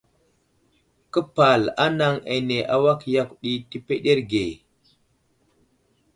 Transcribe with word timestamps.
Képal 1.11 1.61
anaŋ 1.83 2.15
ane 2.33 2.57
awak 2.75 3.01
yakw 3.13 3.31
ɗi 3.41 3.51
təpəɗerge. 3.69 4.43